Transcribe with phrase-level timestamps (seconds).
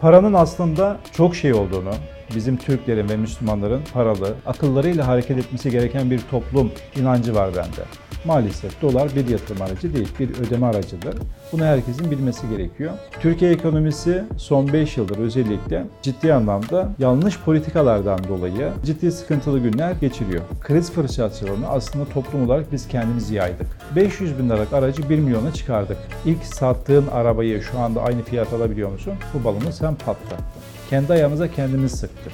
[0.00, 1.92] Paranın aslında çok şey olduğunu,
[2.34, 8.05] bizim Türklerin ve Müslümanların paralı, akıllarıyla hareket etmesi gereken bir toplum inancı var bende.
[8.26, 11.14] Maalesef dolar bir yatırım aracı değil, bir ödeme aracıdır.
[11.52, 12.92] Bunu herkesin bilmesi gerekiyor.
[13.20, 20.42] Türkiye ekonomisi son 5 yıldır özellikle ciddi anlamda yanlış politikalardan dolayı ciddi sıkıntılı günler geçiriyor.
[20.60, 23.66] Kriz fırsatçılığını aslında toplum olarak biz kendimiz yaydık.
[23.96, 25.96] 500 bin liralık aracı 1 milyona çıkardık.
[26.24, 29.14] İlk sattığın arabayı şu anda aynı fiyat alabiliyor musun?
[29.34, 30.46] Bu balonu sen patlattın.
[30.90, 32.32] Kendi ayağımıza kendimiz sıktık.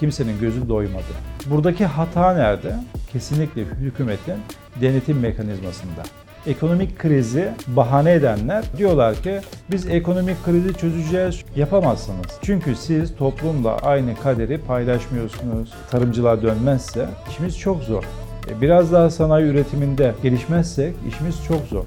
[0.00, 1.12] Kimsenin gözü doymadı.
[1.46, 2.74] Buradaki hata nerede?
[3.12, 4.34] Kesinlikle hükümetin
[4.80, 6.02] denetim mekanizmasında.
[6.46, 11.44] Ekonomik krizi bahane edenler diyorlar ki biz ekonomik krizi çözeceğiz.
[11.56, 12.26] Yapamazsınız.
[12.42, 15.72] Çünkü siz toplumla aynı kaderi paylaşmıyorsunuz.
[15.90, 18.04] Tarımcılar dönmezse işimiz çok zor.
[18.50, 21.84] E, Biraz daha sanayi üretiminde gelişmezsek işimiz çok zor.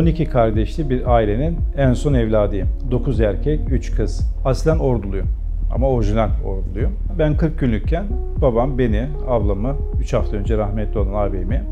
[0.00, 2.68] ...12 kardeşli bir ailenin en son evladıyım.
[2.90, 4.32] 9 erkek, 3 kız.
[4.44, 5.28] Aslen orduluyum
[5.74, 6.92] ama orijinal orduluyum.
[7.18, 8.04] Ben 40 günlükken
[8.42, 11.62] babam beni, ablamı, 3 hafta önce rahmetli olan ağabeyimi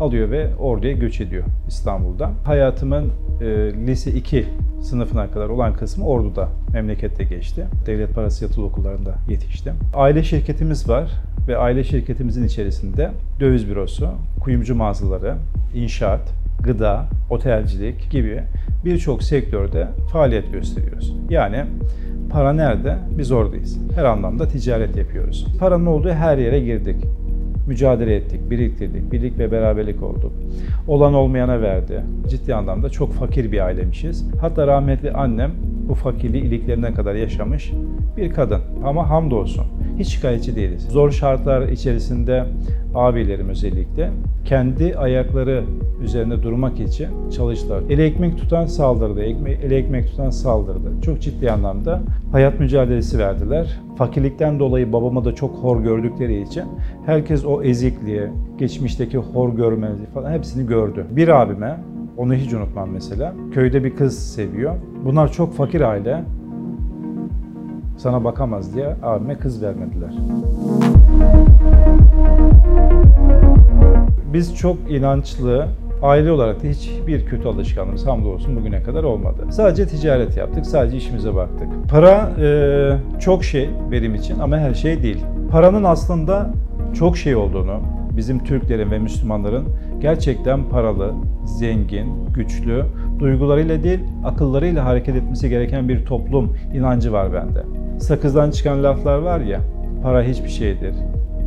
[0.00, 2.30] alıyor ve orduya göç ediyor İstanbul'da.
[2.44, 3.46] Hayatımın e,
[3.86, 4.46] lise 2
[4.82, 7.66] sınıfına kadar olan kısmı Ordu'da, memlekette geçti.
[7.86, 9.74] Devlet parası yatılı okullarında yetiştim.
[9.94, 11.10] Aile şirketimiz var
[11.48, 14.08] ve aile şirketimizin içerisinde döviz bürosu,
[14.40, 15.34] kuyumcu mağazaları,
[15.74, 16.20] inşaat,
[16.62, 18.42] gıda, otelcilik gibi
[18.84, 21.16] birçok sektörde faaliyet gösteriyoruz.
[21.30, 21.64] Yani
[22.30, 22.96] para nerede?
[23.18, 23.78] Biz oradayız.
[23.94, 25.46] Her anlamda ticaret yapıyoruz.
[25.58, 26.96] Paranın olduğu her yere girdik.
[27.66, 30.32] Mücadele ettik, biriktirdik, birlik ve beraberlik olduk.
[30.88, 32.02] Olan olmayana verdi.
[32.28, 34.26] Ciddi anlamda çok fakir bir ailemişiz.
[34.40, 35.52] Hatta rahmetli annem
[35.88, 37.72] bu fakirliği iliklerine kadar yaşamış
[38.16, 38.60] bir kadın.
[38.84, 39.64] Ama hamdolsun
[39.98, 40.82] hiç şikayetçi değiliz.
[40.90, 42.44] Zor şartlar içerisinde
[42.94, 44.10] abilerim özellikle
[44.44, 45.64] kendi ayakları
[46.02, 47.82] üzerinde durmak için çalıştılar.
[47.90, 50.92] Ele ekmek tutan saldırdı, ekme, ele ekmek tutan saldırdı.
[51.04, 53.80] Çok ciddi anlamda hayat mücadelesi verdiler.
[53.98, 56.64] Fakirlikten dolayı babamı da çok hor gördükleri için
[57.06, 58.22] herkes o ezikliği,
[58.58, 61.06] geçmişteki hor görmezliği falan hepsini gördü.
[61.10, 61.76] Bir abime,
[62.16, 64.74] onu hiç unutmam mesela, köyde bir kız seviyor.
[65.04, 66.24] Bunlar çok fakir aile,
[67.98, 70.10] sana bakamaz diye abime kız vermediler.
[74.32, 75.66] Biz çok inançlı,
[76.02, 79.46] aile olarak da hiçbir kötü alışkanlığımız hamdolsun bugüne kadar olmadı.
[79.50, 81.68] Sadece ticaret yaptık, sadece işimize baktık.
[81.90, 85.24] Para e, çok şey benim için ama her şey değil.
[85.50, 86.50] Paranın aslında
[86.94, 87.80] çok şey olduğunu,
[88.18, 89.64] bizim Türklerin ve Müslümanların
[90.00, 91.14] gerçekten paralı,
[91.44, 92.84] zengin, güçlü,
[93.18, 97.62] duygularıyla değil akıllarıyla hareket etmesi gereken bir toplum inancı var bende.
[97.98, 99.60] Sakızdan çıkan laflar var ya,
[100.02, 100.94] para hiçbir şeydir,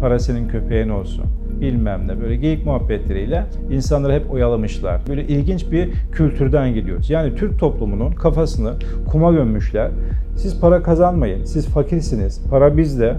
[0.01, 1.25] para senin köpeğin olsun,
[1.61, 5.01] bilmem ne böyle geyik muhabbetleriyle insanları hep oyalamışlar.
[5.07, 7.09] Böyle ilginç bir kültürden gidiyoruz.
[7.09, 8.73] Yani Türk toplumunun kafasını
[9.07, 9.91] kuma gömmüşler.
[10.35, 13.15] Siz para kazanmayın, siz fakirsiniz, para bizde,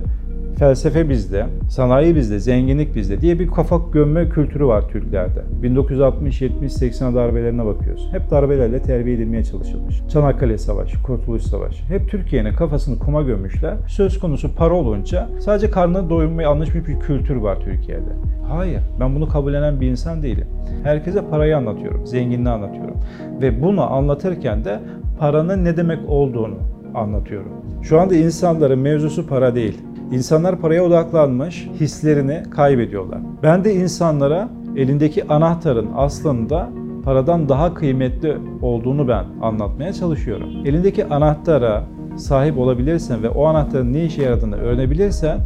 [0.62, 5.42] felsefe bizde, sanayi bizde, zenginlik bizde diye bir kafa gömme kültürü var Türklerde.
[5.62, 8.08] 1960, 70, 80 darbelerine bakıyoruz.
[8.12, 10.02] Hep darbelerle terbiye edilmeye çalışılmış.
[10.08, 11.84] Çanakkale Savaşı, Kurtuluş Savaşı.
[11.84, 13.76] Hep Türkiye'nin kafasını kuma gömmüşler.
[13.88, 18.12] Söz konusu para olunca sadece karnını doyurmaya anlaşmış bir kültür var Türkiye'de.
[18.48, 20.46] Hayır, ben bunu kabullenen bir insan değilim.
[20.82, 22.96] Herkese parayı anlatıyorum, zenginliği anlatıyorum.
[23.40, 24.80] Ve bunu anlatırken de
[25.18, 27.52] paranın ne demek olduğunu anlatıyorum.
[27.82, 29.78] Şu anda insanların mevzusu para değil.
[30.12, 33.18] İnsanlar paraya odaklanmış, hislerini kaybediyorlar.
[33.42, 36.68] Ben de insanlara elindeki anahtarın aslında
[37.04, 40.48] paradan daha kıymetli olduğunu ben anlatmaya çalışıyorum.
[40.64, 41.84] Elindeki anahtara
[42.16, 45.38] sahip olabilirsen ve o anahtarın ne işe yaradığını öğrenebilirsen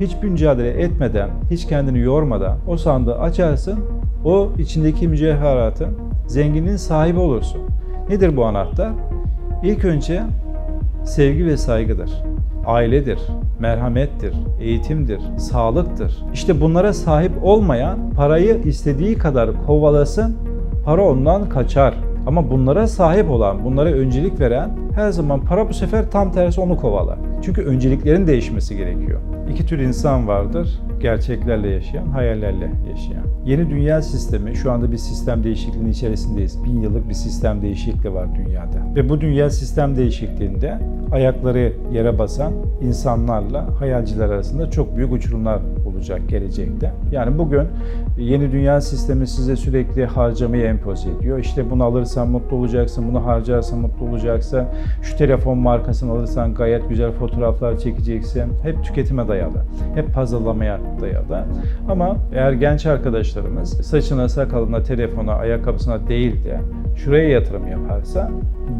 [0.00, 3.78] hiçbir mücadele etmeden, hiç kendini yormadan o sandığı açarsın,
[4.24, 5.88] o içindeki mücevheratın
[6.26, 7.60] zenginliğin sahibi olursun.
[8.08, 8.92] Nedir bu anahtar?
[9.62, 10.22] İlk önce
[11.04, 12.10] sevgi ve saygıdır
[12.68, 13.18] ailedir,
[13.58, 16.24] merhamettir, eğitimdir, sağlıktır.
[16.34, 20.36] İşte bunlara sahip olmayan parayı istediği kadar kovalasın,
[20.84, 21.94] para ondan kaçar.
[22.26, 26.76] Ama bunlara sahip olan, bunlara öncelik veren her zaman para bu sefer tam tersi onu
[26.76, 27.18] kovalar.
[27.42, 29.20] Çünkü önceliklerin değişmesi gerekiyor.
[29.52, 30.80] İki tür insan vardır.
[31.00, 33.24] Gerçeklerle yaşayan, hayallerle yaşayan.
[33.44, 36.64] Yeni dünya sistemi, şu anda bir sistem değişikliğinin içerisindeyiz.
[36.64, 38.94] Bin yıllık bir sistem değişikliği var dünyada.
[38.94, 40.78] Ve bu dünya sistem değişikliğinde
[41.12, 42.52] ayakları yere basan
[42.82, 45.60] insanlarla hayalciler arasında çok büyük uçurumlar
[45.98, 46.92] olacak gelecekte.
[47.12, 47.62] Yani bugün
[48.18, 51.38] yeni dünya sistemi size sürekli harcamayı empoze ediyor.
[51.38, 54.64] İşte bunu alırsan mutlu olacaksın, bunu harcarsan mutlu olacaksın.
[55.02, 58.52] Şu telefon markasını alırsan gayet güzel fotoğraflar çekeceksin.
[58.62, 59.64] Hep tüketime dayalı,
[59.94, 61.44] hep pazarlamaya dayalı.
[61.88, 66.60] Ama eğer genç arkadaşlarımız saçına, sakalına, telefona, ayakkabısına değil de
[66.96, 68.30] şuraya yatırım yaparsa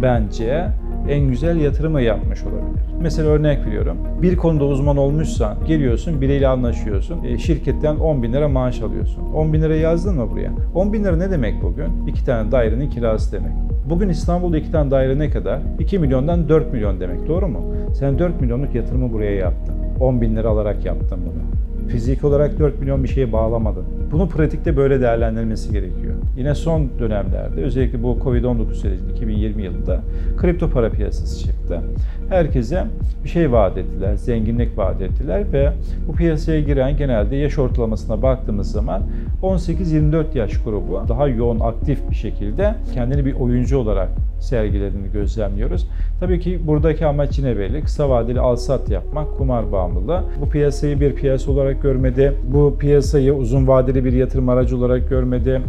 [0.02, 0.68] bence
[1.08, 2.82] en güzel yatırımı yapmış olabilir.
[3.02, 3.96] Mesela örnek veriyorum.
[4.22, 7.24] Bir konuda uzman olmuşsan geliyorsun biriyle anlaşıyorsun.
[7.24, 9.22] E, şirketten 10 bin lira maaş alıyorsun.
[9.34, 10.50] 10 bin lira yazdın mı buraya?
[10.74, 12.06] 10 bin lira ne demek bugün?
[12.06, 13.52] İki tane dairenin kirası demek.
[13.90, 15.60] Bugün İstanbul'da iki tane daire ne kadar?
[15.78, 17.28] 2 milyondan 4 milyon demek.
[17.28, 17.74] Doğru mu?
[17.94, 19.74] Sen 4 milyonluk yatırımı buraya yaptın.
[20.00, 21.88] 10 bin lira alarak yaptın bunu.
[21.88, 23.84] Fizik olarak 4 milyon bir şeye bağlamadın.
[24.12, 26.07] Bunu pratikte böyle değerlendirilmesi gerekiyor.
[26.36, 30.00] Yine son dönemlerde özellikle bu Covid-19 sürecinde 2020 yılında
[30.36, 31.80] kripto para piyasası çıktı.
[32.28, 32.84] Herkese
[33.24, 35.72] bir şey vaat ettiler, zenginlik vaat ettiler ve
[36.08, 39.02] bu piyasaya giren genelde yaş ortalamasına baktığımız zaman
[39.42, 44.08] 18-24 yaş grubu daha yoğun, aktif bir şekilde kendini bir oyuncu olarak
[44.40, 45.88] sergilediğini gözlemliyoruz.
[46.20, 47.82] Tabii ki buradaki amaç yine belli.
[47.82, 50.22] Kısa vadeli al-sat yapmak, kumar bağımlılığı.
[50.40, 52.32] Bu piyasayı bir piyasa olarak görmedi.
[52.52, 55.60] Bu piyasayı uzun vadeli bir yatırım aracı olarak görmedi.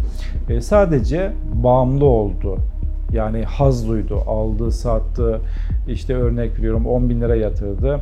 [0.50, 2.58] E, sadece bağımlı oldu.
[3.14, 5.42] Yani haz duydu, aldı, sattı,
[5.88, 8.00] işte örnek veriyorum 10 bin lira yatırdı.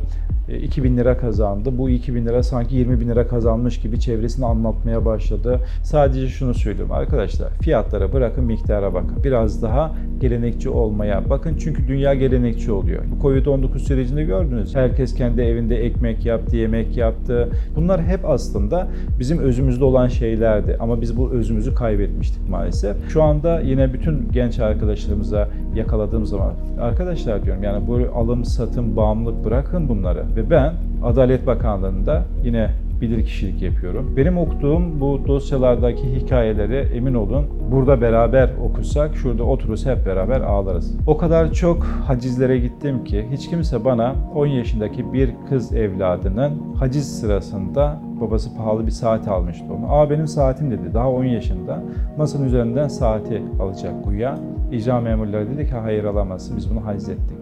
[0.62, 1.78] 2 e, bin lira kazandı.
[1.78, 5.60] Bu 2 bin lira sanki 20 bin lira kazanmış gibi çevresini anlatmaya başladı.
[5.82, 7.50] Sadece şunu söylüyorum arkadaşlar.
[7.50, 9.24] Fiyatlara bırakın miktara bakın.
[9.24, 11.56] Biraz daha gelenekçi olmaya bakın.
[11.58, 13.02] Çünkü dünya gelenekçi oluyor.
[13.10, 14.74] Bu Covid-19 sürecinde gördünüz.
[14.74, 17.48] Herkes kendi evinde ekmek yaptı, yemek yaptı.
[17.76, 18.88] Bunlar hep aslında
[19.18, 20.76] bizim özümüzde olan şeylerdi.
[20.80, 22.96] Ama biz bu özümüzü kaybetmiştik maalesef.
[23.08, 24.58] Şu anda yine bütün genç
[24.98, 30.74] arkadaşlarımıza yakaladığım zaman arkadaşlar diyorum yani bu alım, satım, bağımlılık bırakın bunları ve ben
[31.04, 34.14] Adalet Bakanlığı'nda yine bilir kişilik yapıyorum.
[34.16, 40.96] Benim okuduğum bu dosyalardaki hikayeleri emin olun burada beraber okusak şurada otururuz hep beraber ağlarız.
[41.06, 47.20] O kadar çok hacizlere gittim ki hiç kimse bana 10 yaşındaki bir kız evladının haciz
[47.20, 49.92] sırasında babası pahalı bir saat almıştı onu.
[49.92, 51.82] Aa benim saatim dedi daha 10 yaşında.
[52.16, 54.38] Masanın üzerinden saati alacak güya.
[54.72, 57.38] İcra memurları dedi ki hayır alamazsın biz bunu haciz ettik.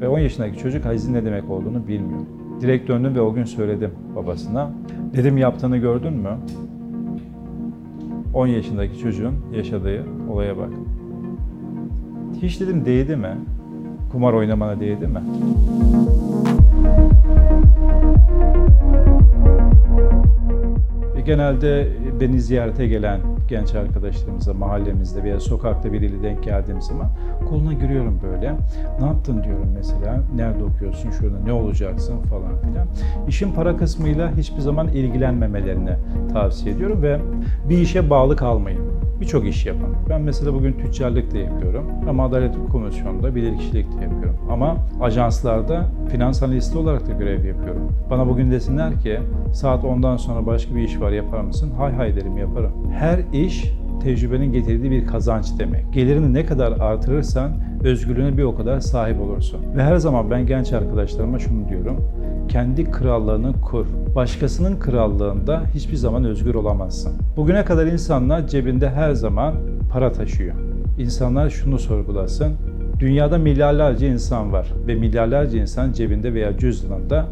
[0.00, 2.20] Ve 10 yaşındaki çocuk hacizin ne demek olduğunu bilmiyor.
[2.60, 4.70] Direkt döndüm ve o gün söyledim babasına.
[5.16, 6.36] Dedim yaptığını gördün mü?
[8.34, 10.70] 10 yaşındaki çocuğun yaşadığı olaya bak.
[12.42, 13.36] Hiç dedim değdi mi?
[14.12, 15.20] Kumar oynamana değdi mi?
[21.24, 21.88] genelde
[22.20, 27.08] beni ziyarete gelen genç arkadaşlarımıza mahallemizde veya sokakta biriyle denk geldiğim zaman
[27.48, 28.56] koluna giriyorum böyle.
[29.00, 30.20] Ne yaptın diyorum mesela.
[30.36, 31.10] Nerede okuyorsun?
[31.10, 32.86] Şurada ne olacaksın falan filan.
[33.28, 35.96] İşin para kısmıyla hiçbir zaman ilgilenmemelerini
[36.32, 37.20] tavsiye ediyorum ve
[37.68, 39.90] bir işe bağlı kalmayın birçok iş yapan.
[40.10, 44.36] Ben mesela bugün tüccarlık da yapıyorum ama Adalet Komisyonu'nda bilirkişilik de yapıyorum.
[44.50, 47.92] Ama ajanslarda finans analisti olarak da görev yapıyorum.
[48.10, 49.18] Bana bugün desinler ki
[49.52, 51.72] saat 10'dan sonra başka bir iş var yapar mısın?
[51.78, 52.72] Hay hay derim yaparım.
[52.92, 55.92] Her iş tecrübenin getirdiği bir kazanç demek.
[55.92, 57.52] Gelirini ne kadar artırırsan
[57.84, 59.60] özgürlüğüne bir o kadar sahip olursun.
[59.76, 61.96] Ve her zaman ben genç arkadaşlarıma şunu diyorum.
[62.48, 63.86] Kendi krallığını kur.
[64.14, 67.12] Başkasının krallığında hiçbir zaman özgür olamazsın.
[67.36, 69.54] Bugüne kadar insanlar cebinde her zaman
[69.90, 70.54] para taşıyor.
[70.98, 72.52] İnsanlar şunu sorgulasın.
[72.98, 77.26] Dünyada milyarlarca insan var ve milyarlarca insan cebinde veya cüzdanında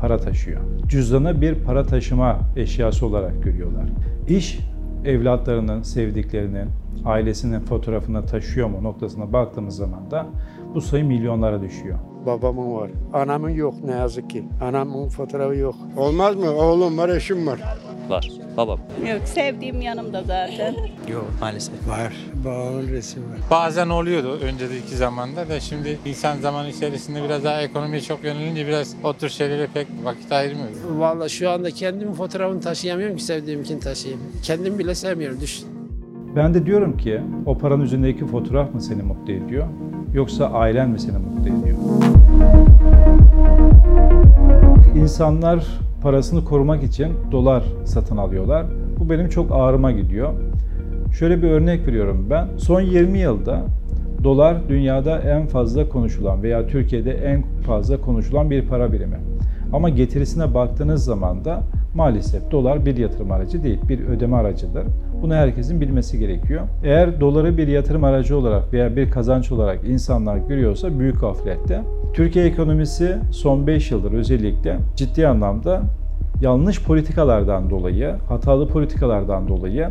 [0.00, 0.60] para taşıyor.
[0.88, 3.84] Cüzdanı bir para taşıma eşyası olarak görüyorlar.
[4.28, 4.60] İş
[5.04, 6.68] evlatlarının, sevdiklerinin,
[7.04, 10.26] ailesinin fotoğrafını taşıyor mu noktasına baktığımız zaman da
[10.74, 11.98] bu sayı milyonlara düşüyor.
[12.26, 12.90] Babamın var.
[13.12, 14.44] Anamın yok ne yazık ki.
[14.62, 15.74] Anamın fotoğrafı yok.
[15.96, 16.50] Olmaz mı?
[16.50, 17.60] Oğlum var, eşim var.
[18.08, 18.30] Var.
[18.56, 18.78] Babam.
[19.08, 20.74] Yok sevdiğim yanımda zaten.
[21.08, 21.88] Yok maalesef.
[21.88, 22.12] Var.
[22.44, 23.38] Babamın resmi var.
[23.50, 28.96] Bazen oluyordu önceki zamanda da şimdi insan zaman içerisinde biraz daha ekonomiye çok yönelince biraz
[29.04, 30.68] o tür şeylere pek vakit ayırmıyor.
[30.96, 34.20] Vallahi şu anda kendimin fotoğrafını taşıyamıyorum ki sevdiğimkini taşıyayım.
[34.42, 35.79] Kendim bile sevmiyorum düşün.
[36.36, 39.66] Ben de diyorum ki o paranın üzerindeki fotoğraf mı seni mutlu ediyor
[40.14, 41.76] yoksa ailen mi seni mutlu ediyor?
[44.96, 45.66] İnsanlar
[46.02, 48.66] parasını korumak için dolar satın alıyorlar.
[48.98, 50.32] Bu benim çok ağrıma gidiyor.
[51.18, 52.48] Şöyle bir örnek veriyorum ben.
[52.56, 53.62] Son 20 yılda
[54.24, 59.16] dolar dünyada en fazla konuşulan veya Türkiye'de en fazla konuşulan bir para birimi.
[59.72, 61.62] Ama getirisine baktığınız zaman da
[61.94, 64.84] Maalesef dolar bir yatırım aracı değil, bir ödeme aracıdır.
[65.22, 66.62] Bunu herkesin bilmesi gerekiyor.
[66.84, 71.82] Eğer doları bir yatırım aracı olarak veya bir kazanç olarak insanlar görüyorsa büyük gaflette.
[72.14, 75.82] Türkiye ekonomisi son 5 yıldır özellikle ciddi anlamda
[76.40, 79.88] yanlış politikalardan dolayı, hatalı politikalardan dolayı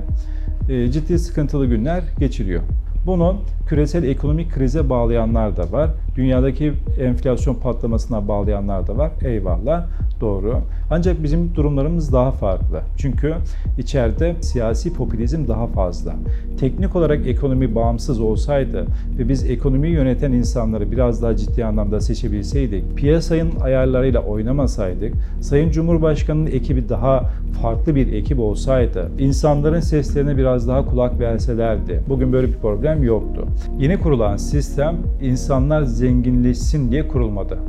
[0.70, 2.62] e, ciddi sıkıntılı günler geçiriyor.
[3.06, 3.36] Bunu
[3.68, 5.90] küresel ekonomik krize bağlayanlar da var.
[6.16, 9.12] Dünyadaki enflasyon patlamasına bağlayanlar da var.
[9.26, 9.86] Eyvallah.
[10.22, 10.58] Doğru.
[10.92, 12.82] Ancak bizim durumlarımız daha farklı.
[12.98, 13.34] Çünkü
[13.78, 16.16] içeride siyasi popülizm daha fazla.
[16.60, 18.86] Teknik olarak ekonomi bağımsız olsaydı
[19.20, 26.48] ve biz ekonomiyi yöneten insanları biraz daha ciddi anlamda seçebilseydik, piyasanın ayarlarıyla oynamasaydık, Sayın Cumhurbaşkanı'nın
[26.48, 27.30] ekibi daha
[27.62, 33.46] farklı bir ekip olsaydı, insanların seslerine biraz daha kulak verselerdi, bugün böyle bir problem yoktu.
[33.80, 37.60] Yeni kurulan sistem insanlar zenginleşsin diye kurulmadı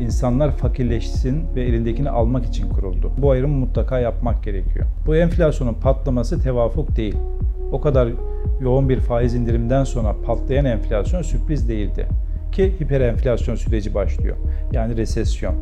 [0.00, 3.12] insanlar fakirleşsin ve elindekini almak için kuruldu.
[3.18, 4.86] Bu ayrımı mutlaka yapmak gerekiyor.
[5.06, 7.16] Bu enflasyonun patlaması tevafuk değil.
[7.72, 8.08] O kadar
[8.60, 12.06] yoğun bir faiz indirimden sonra patlayan enflasyon sürpriz değildi.
[12.52, 14.36] Ki hiper enflasyon süreci başlıyor.
[14.72, 15.54] Yani resesyon.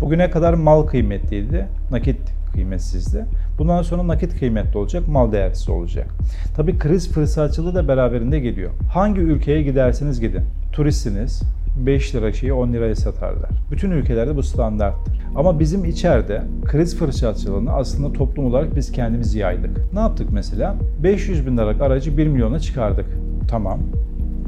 [0.00, 2.20] Bugüne kadar mal kıymetliydi, nakit
[2.56, 3.24] kıymetsizdi.
[3.58, 6.06] Bundan sonra nakit kıymetli olacak, mal değersiz olacak.
[6.56, 8.70] Tabii kriz fırsatçılığı da beraberinde geliyor.
[8.92, 11.42] Hangi ülkeye giderseniz gidin, turistsiniz,
[11.86, 13.50] 5 lira şeyi 10 liraya satarlar.
[13.70, 15.20] Bütün ülkelerde bu standarttır.
[15.36, 19.94] Ama bizim içeride kriz fırsatçılığını aslında toplum olarak biz kendimiz yaydık.
[19.94, 20.74] Ne yaptık mesela?
[21.02, 23.06] 500 bin liralık aracı 1 milyona çıkardık.
[23.48, 23.80] Tamam,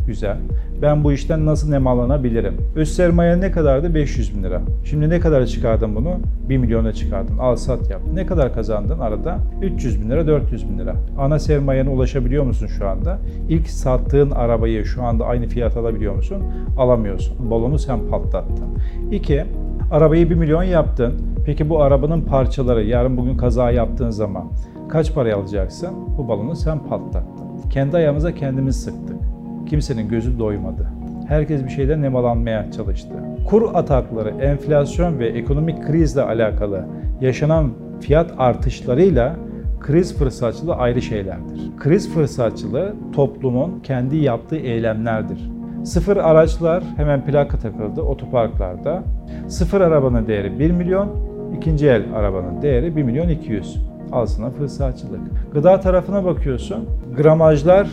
[0.08, 0.36] güzel.
[0.82, 2.54] Ben bu işten nasıl nemalanabilirim?
[2.76, 3.94] Öz sermaye ne kadardı?
[3.94, 4.60] 500 bin lira.
[4.84, 6.14] Şimdi ne kadar çıkardın bunu?
[6.48, 7.38] 1 milyona çıkardın.
[7.38, 8.00] Al sat yap.
[8.14, 9.38] Ne kadar kazandın arada?
[9.62, 10.94] 300 bin lira, 400 bin lira.
[11.18, 13.18] Ana sermayene ulaşabiliyor musun şu anda?
[13.48, 16.42] İlk sattığın arabayı şu anda aynı fiyat alabiliyor musun?
[16.78, 17.50] Alamıyorsun.
[17.50, 18.66] Balonu sen patlattın.
[19.10, 19.44] İki,
[19.90, 21.14] arabayı 1 milyon yaptın.
[21.46, 24.44] Peki bu arabanın parçaları yarın bugün kaza yaptığın zaman
[24.88, 25.90] kaç paraya alacaksın?
[26.18, 27.48] Bu balonu sen patlattın.
[27.70, 29.37] Kendi ayağımıza kendimiz sıktık.
[29.68, 30.86] Kimsenin gözü doymadı.
[31.28, 33.14] Herkes bir şeyden nemalanmaya çalıştı.
[33.46, 36.84] Kur atakları, enflasyon ve ekonomik krizle alakalı
[37.20, 37.70] yaşanan
[38.00, 39.36] fiyat artışlarıyla
[39.80, 41.60] kriz fırsatçılığı ayrı şeylerdir.
[41.78, 45.50] Kriz fırsatçılığı toplumun kendi yaptığı eylemlerdir.
[45.84, 49.02] Sıfır araçlar hemen plaka takıldı otoparklarda.
[49.48, 51.08] Sıfır arabanın değeri 1 milyon,
[51.56, 53.78] ikinci el arabanın değeri 1 milyon 200.
[54.12, 55.20] Al sana fırsatçılık.
[55.52, 56.88] Gıda tarafına bakıyorsun.
[57.16, 57.88] Gramajlar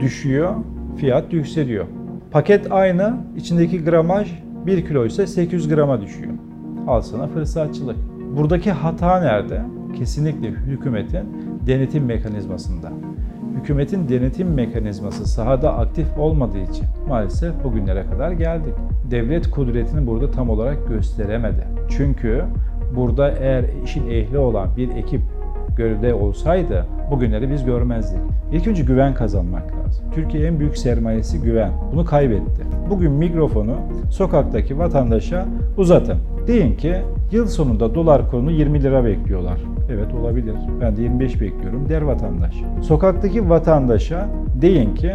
[0.00, 0.54] düşüyor,
[0.96, 1.84] fiyat yükseliyor.
[2.30, 4.32] Paket aynı, içindeki gramaj
[4.66, 6.32] 1 kilo ise 800 grama düşüyor.
[6.86, 7.96] Al sana fırsatçılık.
[8.36, 9.62] Buradaki hata nerede?
[9.98, 11.26] Kesinlikle hükümetin
[11.66, 12.92] denetim mekanizmasında.
[13.60, 18.74] Hükümetin denetim mekanizması sahada aktif olmadığı için maalesef bugünlere kadar geldik.
[19.10, 21.68] Devlet kudretini burada tam olarak gösteremedi.
[21.88, 22.44] Çünkü
[22.96, 25.20] burada eğer işin ehli olan bir ekip
[25.76, 28.18] görevde olsaydı bugünleri biz görmezdik.
[28.52, 30.04] İlk önce güven kazanmak lazım.
[30.14, 31.70] Türkiye en büyük sermayesi güven.
[31.92, 32.62] Bunu kaybetti.
[32.90, 33.76] Bugün mikrofonu
[34.10, 36.18] sokaktaki vatandaşa uzatın.
[36.46, 36.96] Deyin ki
[37.32, 39.58] yıl sonunda dolar kurunu 20 lira bekliyorlar.
[39.90, 40.54] Evet olabilir.
[40.80, 42.54] Ben de 25 bekliyorum der vatandaş.
[42.82, 44.28] Sokaktaki vatandaşa
[44.62, 45.12] deyin ki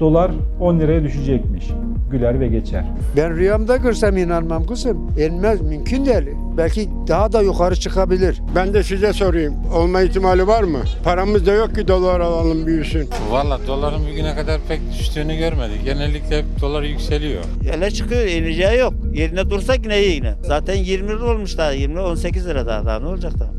[0.00, 1.70] dolar 10 liraya düşecekmiş.
[2.10, 2.84] Güler ve geçer.
[3.16, 4.98] Ben rüyamda görsem inanmam kızım.
[5.18, 6.36] İnmez mümkün değil.
[6.56, 8.42] Belki daha da yukarı çıkabilir.
[8.56, 9.54] Ben de size sorayım.
[9.74, 10.78] Olma ihtimali var mı?
[11.04, 13.08] Paramız da yok ki dolar alalım büyüsün.
[13.30, 15.84] Valla doların bugüne kadar pek düştüğünü görmedik.
[15.84, 17.42] Genellikle hep dolar yükseliyor.
[17.76, 18.94] Ele çıkıyor, ineceği yok.
[19.14, 20.34] Yerine dursak iyi yine.
[20.42, 23.50] Zaten 20 lira olmuş daha, 20 lira 18 lira daha, daha ne olacak daha?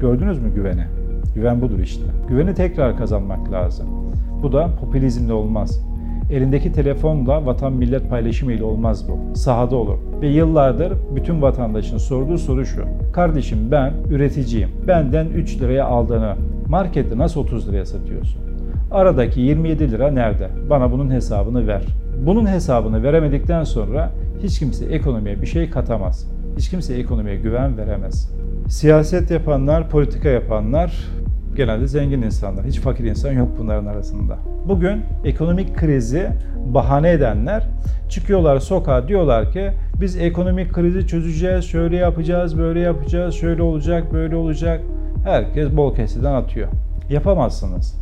[0.00, 0.84] Gördünüz mü güveni?
[1.34, 2.02] Güven budur işte.
[2.28, 3.86] Güveni tekrar kazanmak lazım.
[4.42, 5.80] Bu da popülizmle olmaz.
[6.30, 9.36] Elindeki telefonla vatan millet paylaşımıyla olmaz bu.
[9.36, 9.98] Sahada olur.
[10.22, 12.84] Ve yıllardır bütün vatandaşın sorduğu soru şu.
[13.12, 14.68] Kardeşim ben üreticiyim.
[14.88, 16.34] Benden 3 liraya aldığını
[16.68, 18.40] markette nasıl 30 liraya satıyorsun?
[18.90, 20.48] Aradaki 27 lira nerede?
[20.70, 21.82] Bana bunun hesabını ver.
[22.26, 24.10] Bunun hesabını veremedikten sonra
[24.42, 26.30] hiç kimse ekonomiye bir şey katamaz.
[26.56, 28.32] Hiç kimse ekonomiye güven veremez.
[28.68, 31.08] Siyaset yapanlar, politika yapanlar
[31.56, 32.64] genelde zengin insanlar.
[32.64, 34.38] Hiç fakir insan yok bunların arasında.
[34.68, 36.30] Bugün ekonomik krizi
[36.66, 37.66] bahane edenler
[38.08, 44.36] çıkıyorlar sokağa diyorlar ki biz ekonomik krizi çözeceğiz, şöyle yapacağız, böyle yapacağız, şöyle olacak, böyle
[44.36, 44.80] olacak.
[45.24, 46.68] Herkes bol keseden atıyor.
[47.10, 48.00] Yapamazsınız.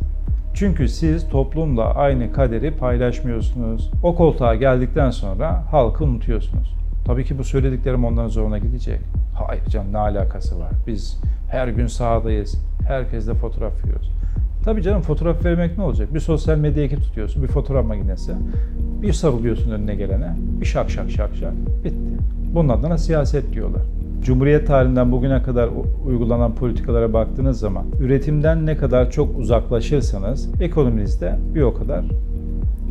[0.53, 3.91] Çünkü siz toplumla aynı kaderi paylaşmıyorsunuz.
[4.03, 6.75] O koltuğa geldikten sonra halkı unutuyorsunuz.
[7.05, 8.99] Tabii ki bu söylediklerim onların zoruna gidecek.
[9.47, 10.71] Hayır canım ne alakası var?
[10.87, 12.61] Biz her gün sahadayız.
[12.87, 14.11] Herkesle fotoğraf yiyoruz.
[14.63, 16.13] Tabii canım fotoğraf vermek ne olacak?
[16.13, 18.31] Bir sosyal medya ekip tutuyorsun, bir fotoğraf makinesi.
[19.01, 20.35] Bir sarılıyorsun önüne gelene.
[20.61, 21.53] Bir şak şak şak şak.
[21.83, 21.95] Bitti.
[22.53, 23.81] Bunun adına siyaset diyorlar.
[24.23, 25.69] Cumhuriyet tarihinden bugüne kadar
[26.05, 32.05] uygulanan politikalara baktığınız zaman üretimden ne kadar çok uzaklaşırsanız ekonominiz de bir o kadar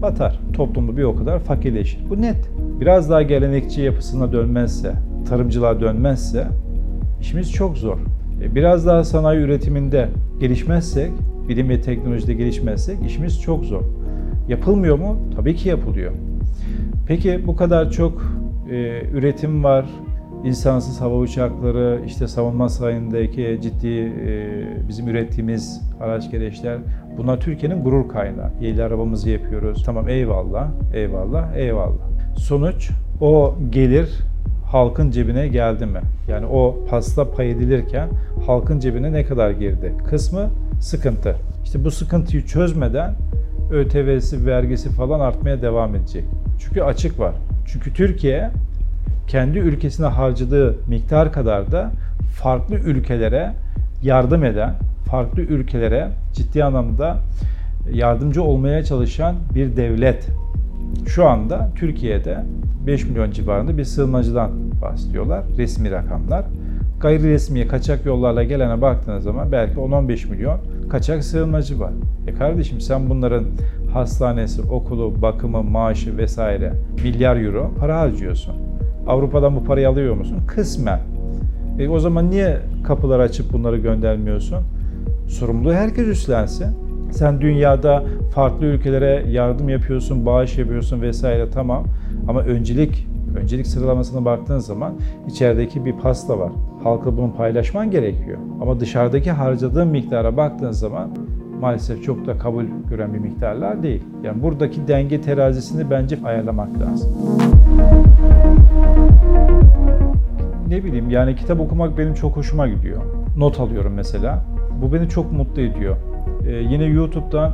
[0.03, 0.41] batar.
[0.53, 2.01] Toplumda bir o kadar fakirleşir.
[2.11, 2.51] Bu net.
[2.81, 4.93] Biraz daha gelenekçi yapısına dönmezse,
[5.29, 6.47] tarımcılığa dönmezse
[7.21, 7.99] işimiz çok zor.
[8.43, 10.09] E, Biraz daha sanayi üretiminde
[10.41, 11.11] gelişmezsek,
[11.49, 13.83] bilim ve teknolojide gelişmezsek işimiz çok zor.
[14.49, 15.17] Yapılmıyor mu?
[15.37, 16.13] Tabii ki yapılıyor.
[17.07, 18.23] Peki bu kadar çok
[18.71, 19.87] e, üretim var,
[20.45, 26.79] insansız hava uçakları, işte savunma sanayindeki ciddi e, bizim ürettiğimiz araç gereçler,
[27.19, 28.51] bunlar Türkiye'nin gurur kaynağı.
[28.61, 29.83] Yeni arabamızı yapıyoruz.
[29.87, 32.09] Tamam eyvallah, eyvallah, eyvallah.
[32.37, 34.19] Sonuç o gelir
[34.73, 36.01] halkın cebine geldi mi?
[36.29, 38.09] Yani o pasta pay edilirken
[38.47, 39.95] halkın cebine ne kadar girdi?
[40.07, 41.37] Kısmı sıkıntı.
[41.65, 43.15] İşte bu sıkıntıyı çözmeden
[43.73, 46.25] ÖTV'si, vergisi falan artmaya devam edecek.
[46.61, 47.35] Çünkü açık var.
[47.67, 48.51] Çünkü Türkiye
[49.29, 51.91] kendi ülkesine harcadığı miktar kadar da
[52.43, 53.53] farklı ülkelere
[54.03, 54.75] yardım eden,
[55.11, 57.17] farklı ülkelere ciddi anlamda
[57.93, 60.29] yardımcı olmaya çalışan bir devlet.
[61.07, 62.45] Şu anda Türkiye'de
[62.87, 64.51] 5 milyon civarında bir sığınmacıdan
[64.83, 65.45] bahsediyorlar.
[65.59, 66.45] Resmi rakamlar.
[67.01, 70.59] Gayri resmi kaçak yollarla gelene baktığınız zaman belki 10-15 milyon
[70.91, 71.93] kaçak sığınmacı var.
[72.27, 73.45] E kardeşim sen bunların
[73.93, 78.55] hastanesi, okulu, bakımı, maaşı vesaire milyar euro para harcıyorsun.
[79.07, 80.39] Avrupa'dan bu parayı alıyor musun?
[80.47, 81.01] Kısmen.
[81.79, 84.59] E o zaman niye kapılar açıp bunları göndermiyorsun?
[85.29, 86.88] Sorumluluğu herkes üstlensin.
[87.11, 91.85] Sen dünyada farklı ülkelere yardım yapıyorsun, bağış yapıyorsun vesaire tamam.
[92.29, 94.95] Ama öncelik öncelik sıralamasına baktığın zaman
[95.29, 96.53] içerideki bir pasta var.
[96.83, 98.39] Halka bunu paylaşman gerekiyor.
[98.63, 101.11] Ama dışarıdaki harcadığın miktara baktığın zaman
[101.61, 104.03] maalesef çok da kabul gören bir miktarlar değil.
[104.25, 107.13] Yani buradaki denge terazisini bence ayarlamak lazım.
[110.69, 113.03] Ne bileyim yani kitap okumak benim çok hoşuma gidiyor.
[113.37, 114.45] Not alıyorum mesela.
[114.83, 115.97] Bu beni çok mutlu ediyor.
[116.49, 117.53] Ee, yine YouTube'dan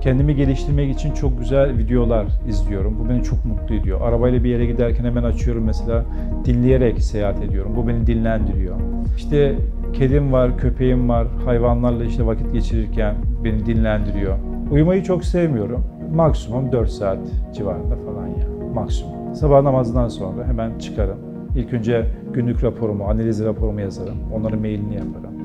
[0.00, 2.98] kendimi geliştirmek için çok güzel videolar izliyorum.
[2.98, 4.00] Bu beni çok mutlu ediyor.
[4.00, 6.04] Arabayla bir yere giderken hemen açıyorum mesela
[6.44, 7.72] dinleyerek seyahat ediyorum.
[7.76, 8.76] Bu beni dinlendiriyor.
[9.16, 9.54] İşte
[9.92, 11.26] kedim var, köpeğim var.
[11.44, 14.38] Hayvanlarla işte vakit geçirirken beni dinlendiriyor.
[14.70, 15.84] Uyumayı çok sevmiyorum.
[16.14, 17.18] Maksimum 4 saat
[17.54, 18.48] civarında falan ya.
[18.74, 19.34] Maksimum.
[19.34, 21.18] Sabah namazından sonra hemen çıkarım.
[21.56, 24.16] İlk önce günlük raporumu, analiz raporumu yazarım.
[24.34, 25.37] Onların mailini yaparım.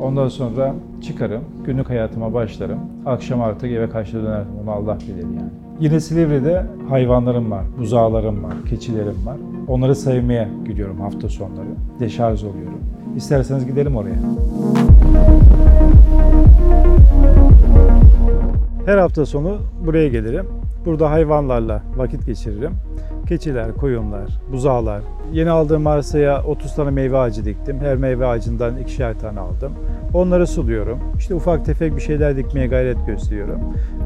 [0.00, 2.78] Ondan sonra çıkarım, günlük hayatıma başlarım.
[3.06, 5.50] Akşam artık eve kaçta dönerim, onu Allah bilir yani.
[5.80, 9.36] Yine Silivri'de hayvanlarım var, buzağlarım var, keçilerim var.
[9.68, 11.68] Onları sevmeye gidiyorum hafta sonları.
[12.00, 12.80] Deşarj oluyorum.
[13.16, 14.18] İsterseniz gidelim oraya.
[18.86, 19.56] Her hafta sonu
[19.86, 20.46] buraya gelirim.
[20.86, 22.72] Burada hayvanlarla vakit geçiririm.
[23.28, 25.02] Keçiler, koyunlar, buzağlar.
[25.32, 27.80] Yeni aldığım arsaya 30 tane meyve ağacı diktim.
[27.80, 29.72] Her meyve ağacından ikişer tane aldım.
[30.14, 30.98] Onları suluyorum.
[31.18, 33.60] İşte ufak tefek bir şeyler dikmeye gayret gösteriyorum.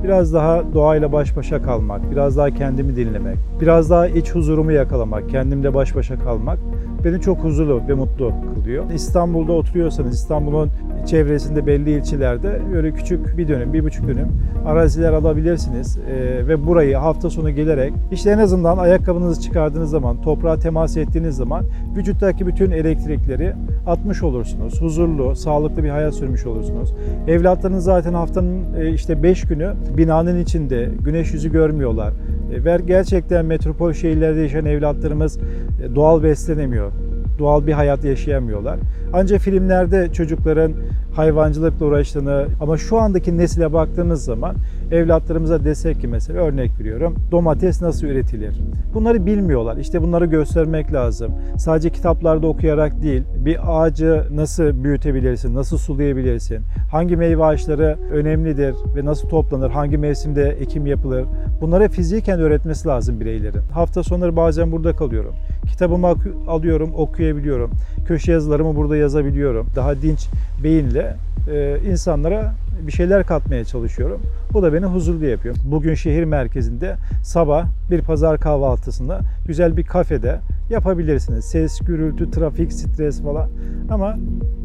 [0.05, 5.31] Biraz daha doğayla baş başa kalmak, biraz daha kendimi dinlemek, biraz daha iç huzurumu yakalamak,
[5.31, 6.59] kendimle baş başa kalmak
[7.05, 8.91] beni çok huzurlu ve mutlu kılıyor.
[8.91, 10.71] İstanbul'da oturuyorsanız İstanbul'un
[11.07, 14.29] çevresinde belli ilçelerde böyle küçük bir dönüm, bir buçuk dönüm
[14.67, 18.79] araziler alabilirsiniz Ee, ve burayı hafta sonu gelerek işte en azından
[19.13, 21.65] ayakkabınızı çıkardığınız zaman, toprağa temas ettiğiniz zaman
[21.97, 23.53] vücuttaki bütün elektrikleri
[23.87, 24.81] atmış olursunuz.
[24.81, 26.95] Huzurlu, sağlıklı bir hayat sürmüş olursunuz.
[27.29, 32.13] Evlatlarınız zaten haftanın e, işte 5 günü binanın içinde güneş yüzü görmüyorlar.
[32.55, 36.93] E, Ve gerçekten metropol şehirlerde yaşayan evlatlarımız e, doğal beslenemiyor
[37.39, 38.79] doğal bir hayat yaşayamıyorlar.
[39.13, 40.73] Ancak filmlerde çocukların
[41.15, 44.57] hayvancılıkla uğraştığını ama şu andaki nesile baktığınız zaman
[44.93, 48.61] evlatlarımıza desek ki mesela örnek veriyorum domates nasıl üretilir?
[48.95, 49.77] Bunları bilmiyorlar.
[49.77, 51.33] İşte bunları göstermek lazım.
[51.57, 59.05] Sadece kitaplarda okuyarak değil bir ağacı nasıl büyütebilirsin, nasıl sulayabilirsin, hangi meyve ağaçları önemlidir ve
[59.05, 61.25] nasıl toplanır, hangi mevsimde ekim yapılır
[61.61, 63.63] bunları fiziken öğretmesi lazım bireylerin.
[63.73, 65.35] Hafta sonları bazen burada kalıyorum.
[65.67, 66.15] Kitabımı
[66.49, 67.71] alıyorum, okuyabiliyorum.
[68.07, 69.67] Köşe yazılarımı burada yazabiliyorum.
[69.77, 70.29] Daha dinç
[70.65, 71.17] beyinle
[71.49, 72.55] e, insanlara
[72.87, 74.21] bir şeyler katmaya çalışıyorum.
[74.53, 75.57] Bu da beni huzurlu yapıyor.
[75.65, 80.39] Bugün şehir merkezinde sabah bir pazar kahvaltısında güzel bir kafede
[80.73, 81.45] yapabilirsiniz.
[81.45, 83.49] Ses, gürültü, trafik, stres falan.
[83.91, 84.17] Ama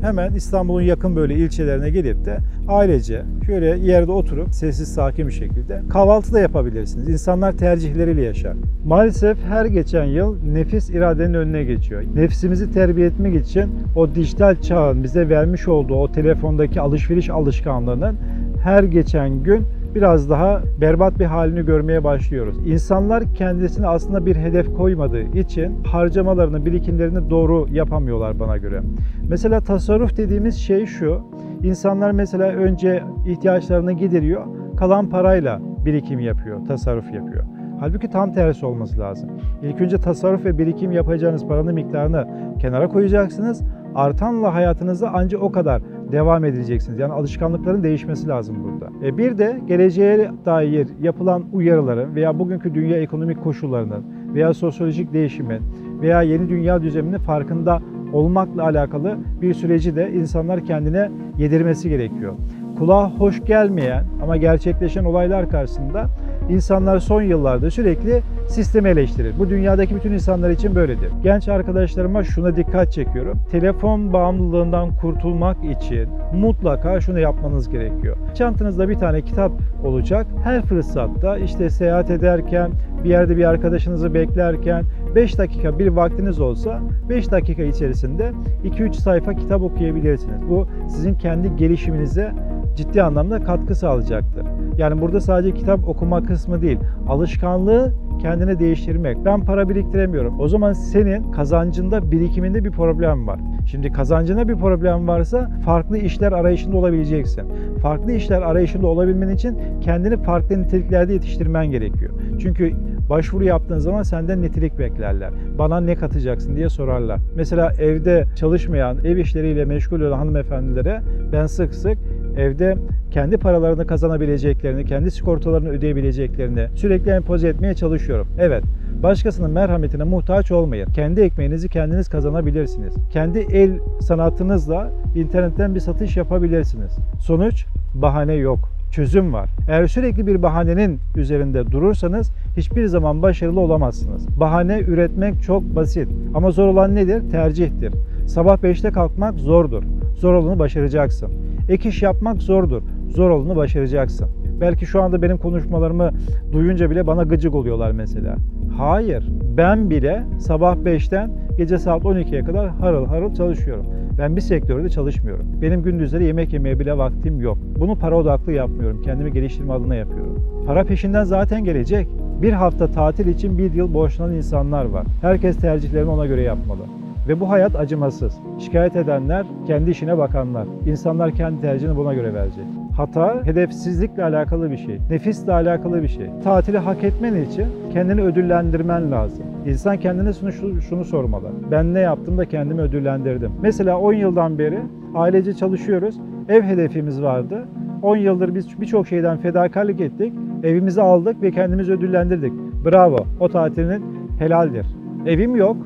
[0.02, 5.82] hemen İstanbul'un yakın böyle ilçelerine gelip de ailece şöyle yerde oturup sessiz sakin bir şekilde
[5.90, 7.10] kahvaltı da yapabilirsiniz.
[7.10, 8.54] İnsanlar tercihleriyle yaşar.
[8.86, 12.04] Maalesef her geçen yıl nefis iradenin önüne geçiyor.
[12.16, 18.16] Nefsimizi terbiye etmek için o dijital çağın bize vermiş olduğu o telefondaki alışveriş alışkanlığının
[18.64, 19.64] her geçen gün
[19.98, 22.58] biraz daha berbat bir halini görmeye başlıyoruz.
[22.68, 28.82] İnsanlar kendisine aslında bir hedef koymadığı için harcamalarını, birikimlerini doğru yapamıyorlar bana göre.
[29.30, 31.22] Mesela tasarruf dediğimiz şey şu.
[31.64, 34.46] İnsanlar mesela önce ihtiyaçlarını gideriyor,
[34.78, 37.44] kalan parayla birikim yapıyor, tasarruf yapıyor.
[37.80, 39.30] Halbuki tam tersi olması lazım.
[39.64, 42.28] İlk önce tasarruf ve birikim yapacağınız paranın miktarını
[42.60, 43.64] kenara koyacaksınız.
[43.96, 47.00] Artanla hayatınızda ancak o kadar devam edeceksiniz.
[47.00, 49.08] Yani alışkanlıkların değişmesi lazım burada.
[49.08, 55.62] E bir de geleceğe dair yapılan uyarıların veya bugünkü dünya ekonomik koşullarının veya sosyolojik değişimin
[56.02, 57.82] veya yeni dünya düzeninin farkında
[58.14, 62.34] olmakla alakalı bir süreci de insanlar kendine yedirmesi gerekiyor.
[62.78, 66.06] Kulağa hoş gelmeyen ama gerçekleşen olaylar karşısında
[66.50, 69.34] insanlar son yıllarda sürekli sistemi eleştirir.
[69.40, 71.12] Bu dünyadaki bütün insanlar için böyledir.
[71.24, 73.40] Genç arkadaşlarıma şuna dikkat çekiyorum.
[73.52, 78.18] Telefon bağımlılığından kurtulmak için mutlaka şunu yapmanız gerekiyor.
[78.36, 79.52] Çantanızda bir tane kitap
[79.86, 80.28] olacak.
[80.44, 82.72] Her fırsatta işte seyahat ederken,
[83.04, 84.84] bir yerde bir arkadaşınızı beklerken
[85.16, 88.32] 5 dakika bir vaktiniz olsa 5 dakika içerisinde
[88.66, 90.50] 2-3 sayfa kitap okuyabilirsiniz.
[90.50, 92.32] Bu sizin kendi gelişiminize
[92.78, 94.46] ciddi anlamda katkı sağlayacaktır.
[94.78, 99.26] Yani burada sadece kitap okuma kısmı değil, alışkanlığı kendine değiştirmek.
[99.26, 100.40] Ben para biriktiremiyorum.
[100.40, 103.40] O zaman senin kazancında, birikiminde bir problem var.
[103.72, 107.44] Şimdi kazancında bir problem varsa farklı işler arayışında olabileceksin.
[107.82, 112.12] Farklı işler arayışında olabilmen için kendini farklı niteliklerde yetiştirmen gerekiyor.
[112.40, 112.72] Çünkü
[113.10, 115.30] başvuru yaptığın zaman senden nitelik beklerler.
[115.58, 117.20] Bana ne katacaksın diye sorarlar.
[117.36, 121.02] Mesela evde çalışmayan, ev işleriyle meşgul olan hanımefendilere
[121.32, 121.98] ben sık sık
[122.38, 122.76] evde
[123.12, 128.28] kendi paralarını kazanabileceklerini, kendi sigortalarını ödeyebileceklerini sürekli empoze etmeye çalışıyorum.
[128.40, 128.64] Evet,
[129.04, 130.88] başkasının merhametine muhtaç olmayın.
[130.92, 132.96] Kendi ekmeğinizi kendiniz kazanabilirsiniz.
[133.12, 136.92] Kendi el sanatınızla internetten bir satış yapabilirsiniz.
[137.20, 137.66] Sonuç
[137.96, 138.60] bahane yok.
[138.92, 139.50] Çözüm var.
[139.70, 144.40] Eğer sürekli bir bahanenin üzerinde durursanız hiçbir zaman başarılı olamazsınız.
[144.40, 147.32] Bahane üretmek çok basit ama zor olan nedir?
[147.32, 147.94] Tercihtir.
[148.28, 149.84] Sabah 5'te kalkmak zordur.
[150.20, 151.30] Zor olanı başaracaksın.
[151.70, 152.82] Ek iş yapmak zordur.
[153.10, 154.28] Zor olanı başaracaksın.
[154.62, 156.12] Belki şu anda benim konuşmalarımı
[156.52, 158.36] duyunca bile bana gıcık oluyorlar mesela.
[158.78, 159.30] Hayır.
[159.58, 163.86] Ben bile sabah 5'ten gece saat 12'ye kadar harıl harıl çalışıyorum.
[164.18, 165.46] Ben bir sektörde çalışmıyorum.
[165.62, 167.58] Benim gündüzleri yemek yemeye bile vaktim yok.
[167.80, 169.02] Bunu para odaklı yapmıyorum.
[169.02, 170.64] Kendimi geliştirme adına yapıyorum.
[170.68, 172.08] Para peşinden zaten gelecek.
[172.42, 175.04] Bir hafta tatil için bir yıl borçlanan insanlar var.
[175.22, 176.82] Herkes tercihlerini ona göre yapmalı.
[177.28, 178.40] Ve bu hayat acımasız.
[178.60, 180.66] Şikayet edenler, kendi işine bakanlar.
[180.86, 182.66] İnsanlar kendi tercihini buna göre verecek.
[182.98, 185.00] Hata, hedefsizlikle alakalı bir şey.
[185.10, 186.30] Nefisle alakalı bir şey.
[186.44, 189.46] Tatili hak etmen için kendini ödüllendirmen lazım.
[189.66, 191.48] İnsan kendine şunu, şunu, sormalı.
[191.72, 193.52] Ben ne yaptım da kendimi ödüllendirdim.
[193.62, 194.80] Mesela 10 yıldan beri
[195.16, 196.20] ailece çalışıyoruz.
[196.50, 197.66] Ev hedefimiz vardı.
[198.02, 200.34] 10 yıldır biz birçok şeyden fedakarlık ettik.
[200.64, 202.54] Evimizi aldık ve kendimizi ödüllendirdik.
[202.86, 203.18] Bravo.
[203.40, 204.06] O tatilin
[204.40, 204.86] helaldir.
[205.26, 205.78] Evim yok,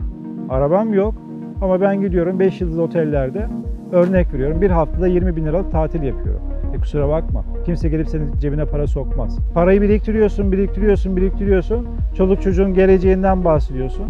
[0.50, 1.14] arabam yok
[1.62, 3.48] ama ben gidiyorum 5 yıldız otellerde
[3.92, 6.51] örnek veriyorum bir haftada 20 bin liralık tatil yapıyorum.
[6.82, 7.44] Kusura bakma.
[7.66, 9.38] Kimse gelip senin cebine para sokmaz.
[9.54, 11.88] Parayı biriktiriyorsun, biriktiriyorsun, biriktiriyorsun.
[12.18, 14.06] Çoluk çocuğun geleceğinden bahsediyorsun.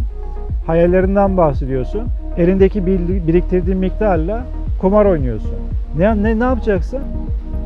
[0.68, 2.02] Hayallerinden bahsediyorsun.
[2.38, 4.46] Elindeki bir- biriktirdiğin miktarla
[4.82, 5.52] kumar oynuyorsun.
[5.98, 7.00] Ne, ne, ne yapacaksın?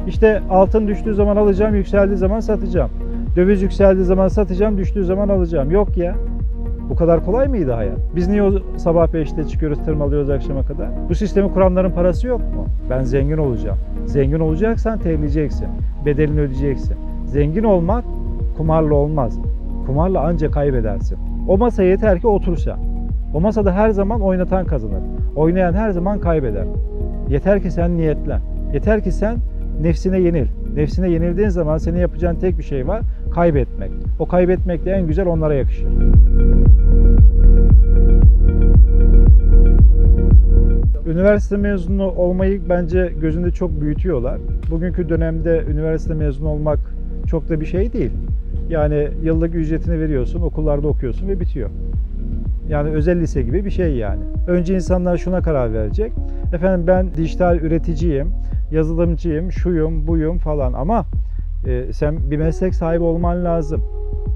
[0.08, 2.89] İşte altın düştüğü zaman alacağım, yükseldiği zaman satacağım.
[3.36, 5.72] Döviz yükseldiği zaman satacağım, düştüğü zaman alacağım.
[5.72, 6.15] Yok ya.
[6.89, 7.98] Bu kadar kolay mıydı hayat?
[8.15, 10.88] Biz niye sabah 5'te çıkıyoruz, tırmalıyoruz akşama kadar?
[11.10, 12.65] Bu sistemi kuranların parası yok mu?
[12.89, 13.78] Ben zengin olacağım.
[14.06, 15.67] Zengin olacaksan terleyeceksin.
[16.06, 16.95] Bedelini ödeyeceksin.
[17.26, 18.06] Zengin olmak
[18.58, 19.39] kumarla olmaz.
[19.86, 21.17] Kumarla ancak kaybedersin.
[21.48, 22.78] O masa yeter ki otur sen.
[23.34, 25.02] O masada her zaman oynatan kazanır.
[25.36, 26.65] Oynayan her zaman kaybeder.
[27.30, 28.41] Yeter ki sen niyetlen.
[28.74, 29.36] Yeter ki sen
[29.82, 30.48] nefsine yenil.
[30.76, 33.02] Nefsine yenildiğin zaman senin yapacağın tek bir şey var.
[33.34, 33.91] Kaybetmek.
[34.19, 35.88] O kaybetmek de en güzel onlara yakışır.
[41.15, 44.38] Üniversite mezunu olmayı bence gözünde çok büyütüyorlar.
[44.71, 46.80] Bugünkü dönemde üniversite mezunu olmak
[47.28, 48.12] çok da bir şey değil.
[48.69, 51.69] Yani yıllık ücretini veriyorsun, okullarda okuyorsun ve bitiyor.
[52.69, 54.21] Yani özel lise gibi bir şey yani.
[54.47, 56.12] Önce insanlar şuna karar verecek.
[56.54, 58.32] Efendim ben dijital üreticiyim,
[58.71, 61.06] yazılımcıyım, şuyum, buyum falan ama
[61.67, 63.82] e, sen bir meslek sahibi olman lazım.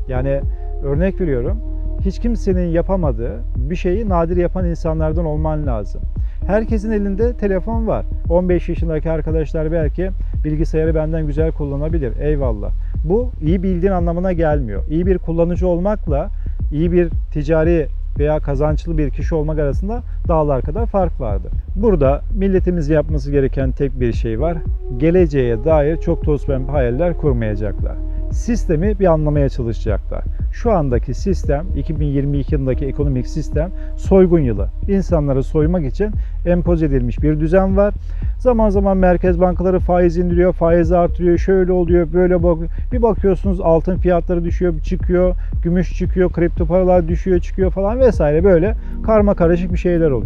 [0.07, 0.41] Yani
[0.83, 1.57] örnek veriyorum.
[2.01, 6.01] Hiç kimsenin yapamadığı bir şeyi nadir yapan insanlardan olman lazım.
[6.49, 8.05] Herkesin elinde telefon var.
[8.29, 10.09] 15 yaşındaki arkadaşlar belki
[10.43, 12.13] bilgisayarı benden güzel kullanabilir.
[12.19, 12.71] Eyvallah.
[13.03, 14.83] Bu iyi bildiğin anlamına gelmiyor.
[14.89, 16.29] İyi bir kullanıcı olmakla
[16.71, 17.87] iyi bir ticari
[18.19, 21.49] veya kazançlı bir kişi olmak arasında dağlar kadar fark vardı.
[21.75, 24.57] Burada milletimiz yapması gereken tek bir şey var.
[24.97, 27.95] Geleceğe dair çok toz pembe hayaller kurmayacaklar.
[28.31, 30.23] Sistemi bir anlamaya çalışacaklar.
[30.53, 34.67] Şu andaki sistem, 2022 yılındaki ekonomik sistem soygun yılı.
[34.89, 36.11] İnsanları soymak için
[36.45, 37.93] empoze edilmiş bir düzen var.
[38.39, 42.57] Zaman zaman merkez bankaları faiz indiriyor, faiz artırıyor, şöyle oluyor, böyle bak.
[42.91, 48.75] Bir bakıyorsunuz altın fiyatları düşüyor, çıkıyor, gümüş çıkıyor, kripto paralar düşüyor, çıkıyor falan vesaire böyle
[49.03, 50.18] karma karışık bir şeyler oluyor.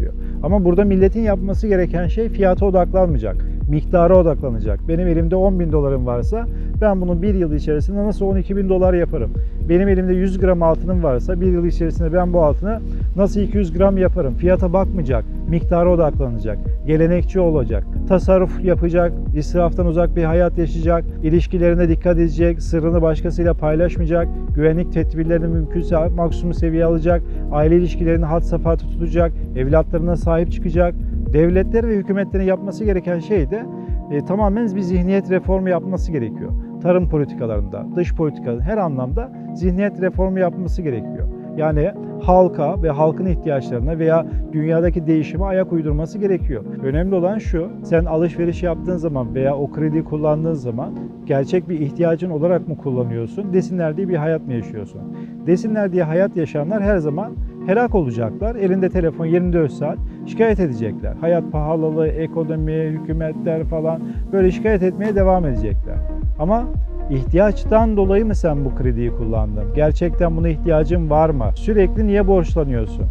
[0.43, 4.79] Ama burada milletin yapması gereken şey fiyata odaklanmayacak, miktara odaklanacak.
[4.87, 6.45] Benim elimde 10 bin dolarım varsa
[6.81, 9.31] ben bunu bir yıl içerisinde nasıl 12 bin dolar yaparım?
[9.69, 12.79] Benim elimde 100 gram altınım varsa bir yıl içerisinde ben bu altını
[13.15, 14.33] nasıl 200 gram yaparım?
[14.33, 22.17] Fiyata bakmayacak, miktara odaklanacak, gelenekçi olacak, tasarruf yapacak, israftan uzak bir hayat yaşayacak, ilişkilerine dikkat
[22.17, 27.21] edecek, sırrını başkasıyla paylaşmayacak, güvenlik tedbirlerini mümkünse maksimum seviye alacak,
[27.51, 30.95] aile ilişkilerini had safhada tutacak, evlatlarına sahip çıkacak.
[31.33, 33.65] Devletler ve hükümetlerin yapması gereken şey de
[34.11, 36.51] e, tamamen bir zihniyet reformu yapması gerekiyor.
[36.81, 41.27] Tarım politikalarında, dış politikalarında her anlamda zihniyet reformu yapması gerekiyor.
[41.57, 46.63] Yani halka ve halkın ihtiyaçlarına veya dünyadaki değişime ayak uydurması gerekiyor.
[46.83, 50.93] Önemli olan şu, sen alışveriş yaptığın zaman veya o krediyi kullandığın zaman
[51.25, 55.01] gerçek bir ihtiyacın olarak mı kullanıyorsun, desinler diye bir hayat mı yaşıyorsun?
[55.47, 57.33] Desinler diye hayat yaşayanlar her zaman
[57.65, 58.55] helak olacaklar.
[58.55, 61.13] Elinde telefon 24 saat şikayet edecekler.
[61.21, 65.95] Hayat pahalılığı, ekonomi, hükümetler falan böyle şikayet etmeye devam edecekler.
[66.39, 66.63] Ama
[67.09, 69.73] ihtiyaçtan dolayı mı sen bu krediyi kullandın?
[69.75, 71.45] Gerçekten buna ihtiyacın var mı?
[71.55, 73.05] Sürekli niye borçlanıyorsun?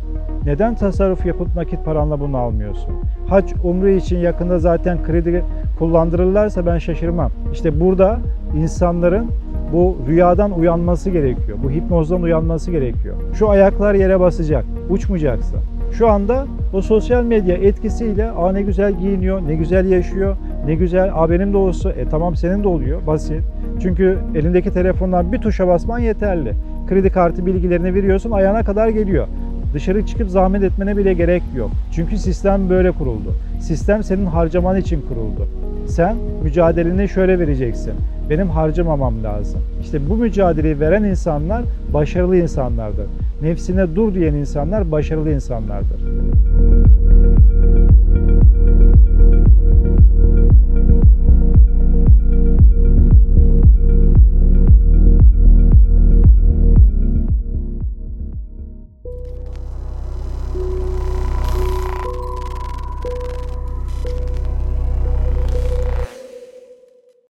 [0.45, 2.95] Neden tasarruf yapıp nakit paranla bunu almıyorsun?
[3.29, 5.45] Hac, umre için yakında zaten kredi
[5.79, 7.31] kullandırırlarsa ben şaşırmam.
[7.53, 8.19] İşte burada
[8.57, 9.27] insanların
[9.73, 11.59] bu rüyadan uyanması gerekiyor.
[11.65, 13.15] Bu hipnozdan uyanması gerekiyor.
[13.35, 14.65] Şu ayaklar yere basacak.
[14.91, 15.59] Uçmayacaksın.
[15.93, 21.11] Şu anda o sosyal medya etkisiyle aa ne güzel giyiniyor, ne güzel yaşıyor, ne güzel
[21.15, 23.43] aa benim de olsa e tamam senin de oluyor basit.
[23.83, 26.53] Çünkü elindeki telefondan bir tuşa basman yeterli.
[26.89, 29.27] Kredi kartı bilgilerini veriyorsun ayağına kadar geliyor.
[29.75, 31.71] Dışarı çıkıp zahmet etmene bile gerek yok.
[31.93, 33.35] Çünkü sistem böyle kuruldu.
[33.61, 35.47] Sistem senin harcaman için kuruldu.
[35.87, 37.93] Sen mücadeleni şöyle vereceksin.
[38.33, 39.61] Benim harcamamam lazım.
[39.83, 41.63] İşte bu mücadeleyi veren insanlar
[41.95, 43.07] başarılı insanlardır.
[43.43, 46.01] Nefsine dur diyen insanlar başarılı insanlardır.